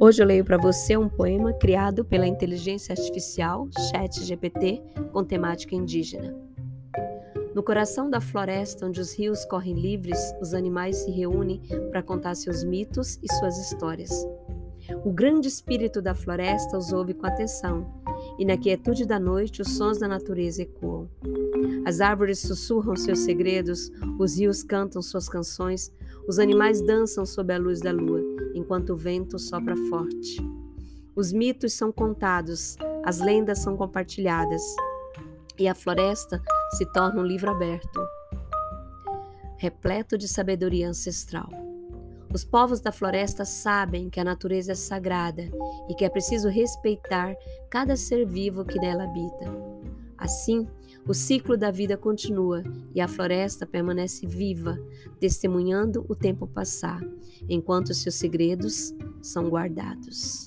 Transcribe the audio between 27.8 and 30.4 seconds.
da lua, enquanto o vento sopra forte.